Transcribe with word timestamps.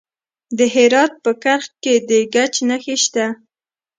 د 0.57 0.59
هرات 0.73 1.13
په 1.23 1.31
کرخ 1.43 1.67
کې 1.83 1.93
د 2.09 2.11
ګچ 2.33 2.53
نښې 2.69 2.95
شته. 3.03 3.25